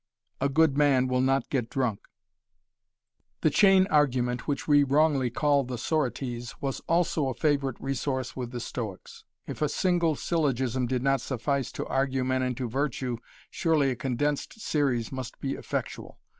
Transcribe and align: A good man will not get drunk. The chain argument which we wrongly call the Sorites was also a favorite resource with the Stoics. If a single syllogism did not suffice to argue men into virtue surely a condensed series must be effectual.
A 0.39 0.49
good 0.49 0.75
man 0.79 1.07
will 1.07 1.21
not 1.21 1.51
get 1.51 1.69
drunk. 1.69 2.07
The 3.41 3.51
chain 3.51 3.85
argument 3.91 4.47
which 4.47 4.67
we 4.67 4.83
wrongly 4.83 5.29
call 5.29 5.63
the 5.63 5.77
Sorites 5.77 6.59
was 6.59 6.79
also 6.87 7.27
a 7.29 7.35
favorite 7.35 7.77
resource 7.79 8.35
with 8.35 8.49
the 8.49 8.59
Stoics. 8.59 9.25
If 9.45 9.61
a 9.61 9.69
single 9.69 10.15
syllogism 10.15 10.87
did 10.87 11.03
not 11.03 11.21
suffice 11.21 11.71
to 11.73 11.85
argue 11.85 12.23
men 12.23 12.41
into 12.41 12.67
virtue 12.67 13.17
surely 13.51 13.91
a 13.91 13.95
condensed 13.95 14.59
series 14.59 15.11
must 15.11 15.39
be 15.39 15.53
effectual. 15.53 16.17